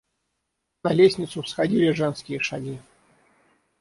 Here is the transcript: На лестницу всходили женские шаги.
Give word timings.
На 0.83 0.93
лестницу 0.95 1.43
всходили 1.43 1.91
женские 1.91 2.39
шаги. 2.39 2.79